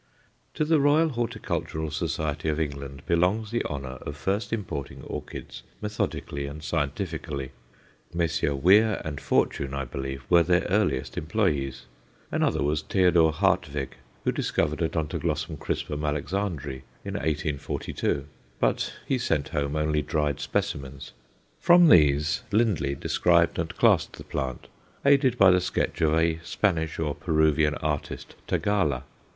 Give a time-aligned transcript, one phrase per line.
[0.55, 6.47] To the Royal Horticultural Society of England belongs the honour of first importing orchids methodically
[6.47, 7.51] and scientifically.
[8.11, 8.51] Messrs.
[8.63, 11.81] Weir and Fortune, I believe, were their earliest employés.
[12.31, 13.89] Another was Theodor Hartweg,
[14.23, 18.25] who discovered Odontoglossum crispum Alexandræ in 1842;
[18.59, 21.11] but he sent home only dried specimens.
[21.59, 24.67] From these Lindley described and classed the plant,
[25.05, 29.03] aided by the sketch of a Spanish or Peruvian artist, Tagala.